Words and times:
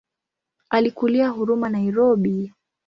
Alikulia 0.69 1.29
Huruma 1.31 1.69
Nairobi. 1.69 2.53